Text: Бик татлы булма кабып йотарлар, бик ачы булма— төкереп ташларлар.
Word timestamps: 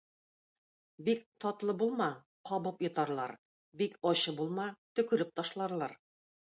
Бик 1.09 1.21
татлы 1.45 1.75
булма 1.83 2.09
кабып 2.51 2.83
йотарлар, 2.89 3.37
бик 3.83 4.03
ачы 4.15 4.37
булма— 4.43 4.71
төкереп 4.99 5.37
ташларлар. 5.41 6.01